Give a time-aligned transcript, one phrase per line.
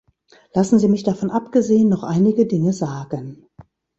[0.55, 3.45] Lassen Sie mich davon abgesehen noch einige Dinge sagen.